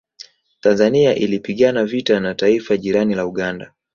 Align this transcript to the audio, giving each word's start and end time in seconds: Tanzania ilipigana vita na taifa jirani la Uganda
Tanzania 0.59 1.15
ilipigana 1.15 1.85
vita 1.85 2.19
na 2.19 2.35
taifa 2.35 2.77
jirani 2.77 3.15
la 3.15 3.25
Uganda 3.25 3.73